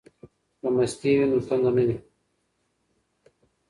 که 0.59 0.67
مستې 0.75 1.09
وي 1.17 1.25
نو 1.29 1.37
تنده 1.47 1.71
نه 1.75 1.83
وي. 1.87 1.97